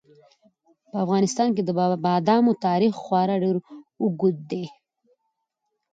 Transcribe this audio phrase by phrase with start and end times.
[0.89, 1.69] په افغانستان کې د
[2.05, 3.55] بادامو تاریخ خورا ډېر
[4.01, 4.65] اوږد دی.